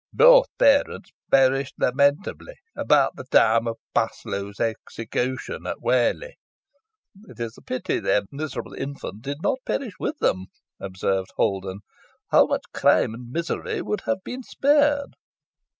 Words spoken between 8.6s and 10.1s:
infant did not perish